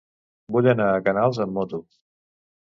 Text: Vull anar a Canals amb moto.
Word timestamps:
Vull 0.55 0.69
anar 0.71 0.87
a 0.93 1.03
Canals 1.09 1.41
amb 1.45 1.55
moto. 1.59 1.83